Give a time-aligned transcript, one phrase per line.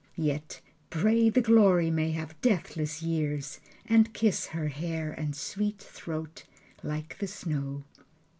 [0.17, 6.43] Yet pray the glory may have deathless years, And kiss her hair, and sweet throat
[6.81, 7.83] like the snow.